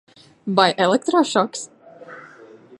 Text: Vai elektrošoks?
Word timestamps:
Vai 0.57 0.69
elektrošoks? 0.85 1.61